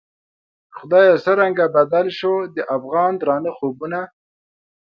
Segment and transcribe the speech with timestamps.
[0.77, 3.99] خدایه څرنګه بدل شوو، د افغان درانه خوبونه